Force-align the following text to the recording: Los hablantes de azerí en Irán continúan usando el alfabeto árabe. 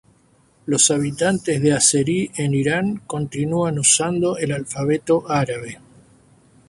Los 0.65 0.89
hablantes 0.89 1.61
de 1.61 1.73
azerí 1.73 2.31
en 2.35 2.55
Irán 2.55 3.03
continúan 3.05 3.77
usando 3.77 4.35
el 4.35 4.51
alfabeto 4.51 5.25
árabe. 5.29 5.77